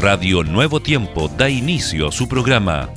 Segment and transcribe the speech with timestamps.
[0.00, 2.88] Radio Nuevo Tiempo da inicio a su programa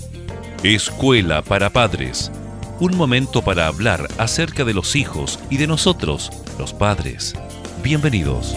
[0.62, 2.32] Escuela para Padres.
[2.80, 6.30] Un momento para hablar acerca de los hijos y de nosotros,
[6.60, 7.34] los padres.
[7.82, 8.56] Bienvenidos.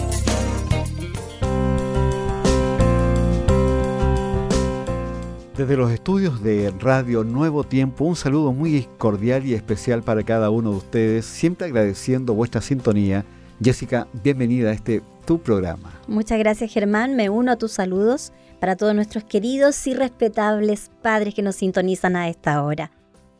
[5.57, 10.51] Desde los estudios de Radio Nuevo Tiempo, un saludo muy cordial y especial para cada
[10.51, 13.25] uno de ustedes, siempre agradeciendo vuestra sintonía.
[13.59, 15.91] Jessica, bienvenida a este tu programa.
[16.07, 21.33] Muchas gracias Germán, me uno a tus saludos para todos nuestros queridos y respetables padres
[21.33, 22.91] que nos sintonizan a esta hora.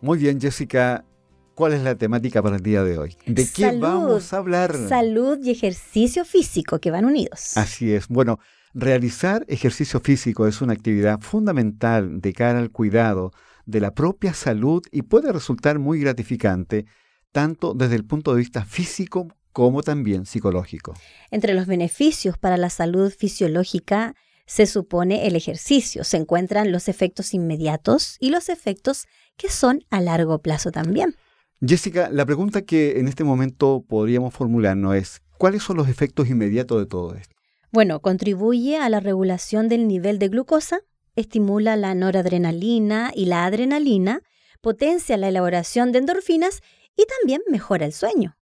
[0.01, 1.05] Muy bien Jessica,
[1.53, 3.15] ¿cuál es la temática para el día de hoy?
[3.25, 4.75] ¿De qué vamos a hablar?
[4.87, 7.57] Salud y ejercicio físico que van unidos.
[7.57, 8.39] Así es, bueno.
[8.77, 13.31] Realizar ejercicio físico es una actividad fundamental de cara al cuidado
[13.65, 16.85] de la propia salud y puede resultar muy gratificante
[17.31, 20.95] tanto desde el punto de vista físico como también psicológico.
[21.31, 24.13] Entre los beneficios para la salud fisiológica
[24.45, 29.05] se supone el ejercicio, se encuentran los efectos inmediatos y los efectos
[29.37, 31.15] que son a largo plazo también.
[31.65, 36.77] Jessica, la pregunta que en este momento podríamos formularnos es, ¿cuáles son los efectos inmediatos
[36.77, 37.33] de todo esto?
[37.71, 40.81] Bueno, contribuye a la regulación del nivel de glucosa,
[41.15, 44.21] estimula la noradrenalina y la adrenalina,
[44.59, 46.59] potencia la elaboración de endorfinas
[46.97, 48.35] y también mejora el sueño.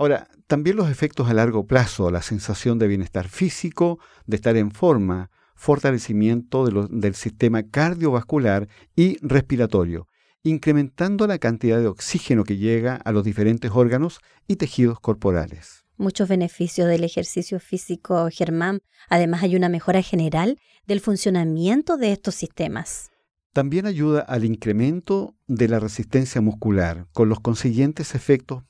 [0.00, 4.70] Ahora, también los efectos a largo plazo, la sensación de bienestar físico, de estar en
[4.70, 10.08] forma, fortalecimiento del sistema cardiovascular y respiratorio,
[10.42, 16.30] incrementando la cantidad de oxígeno que llega a los diferentes órganos y tejidos corporales muchos
[16.30, 18.80] beneficios del ejercicio físico, Germán.
[19.10, 23.10] Además, hay una mejora general del funcionamiento de estos sistemas.
[23.52, 28.62] También ayuda al incremento de la resistencia muscular, con los consiguientes efectos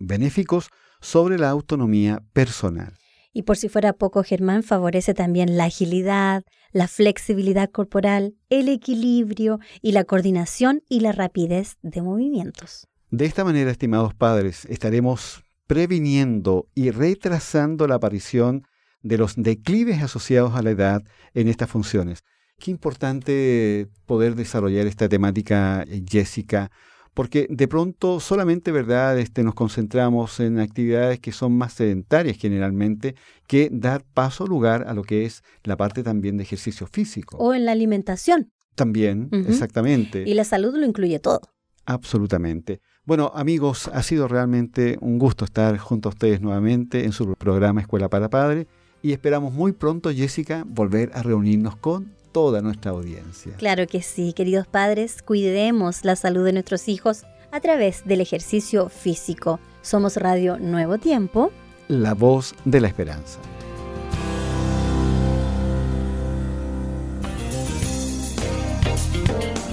[0.00, 0.70] benéficos
[1.00, 2.94] sobre la autonomía personal.
[3.32, 6.42] Y por si fuera poco, Germán favorece también la agilidad,
[6.72, 12.88] la flexibilidad corporal, el equilibrio y la coordinación y la rapidez de movimientos.
[13.10, 18.64] De esta manera, estimados padres, estaremos previniendo y retrasando la aparición
[19.02, 21.02] de los declives asociados a la edad
[21.34, 22.24] en estas funciones.
[22.58, 26.70] Qué importante poder desarrollar esta temática, eh, Jessica,
[27.14, 33.14] porque de pronto solamente, ¿verdad?, este, nos concentramos en actividades que son más sedentarias generalmente,
[33.46, 37.36] que dar paso lugar a lo que es la parte también de ejercicio físico.
[37.38, 38.52] O en la alimentación.
[38.74, 40.24] También, exactamente.
[40.26, 41.40] Y la salud lo incluye todo.
[41.84, 42.80] Absolutamente.
[43.04, 47.80] Bueno, amigos, ha sido realmente un gusto estar junto a ustedes nuevamente en su programa
[47.80, 48.66] Escuela para Padres
[49.02, 53.52] y esperamos muy pronto, Jessica, volver a reunirnos con toda nuestra audiencia.
[53.56, 58.88] Claro que sí, queridos padres, cuidemos la salud de nuestros hijos a través del ejercicio
[58.88, 59.60] físico.
[59.82, 61.50] Somos Radio Nuevo Tiempo,
[61.88, 63.40] la voz de la esperanza.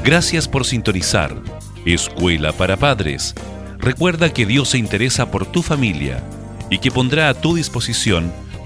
[0.04, 1.36] Gracias por sintonizar
[1.86, 3.36] Escuela para Padres.
[3.78, 6.24] Recuerda que Dios se interesa por tu familia
[6.70, 8.32] y que pondrá a tu disposición